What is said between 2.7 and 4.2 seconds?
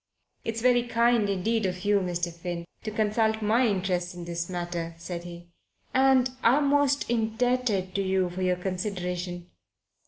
to consult my interests